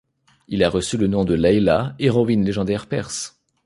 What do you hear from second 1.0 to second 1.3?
nom